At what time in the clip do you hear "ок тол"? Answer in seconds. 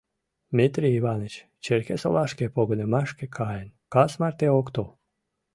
4.59-4.89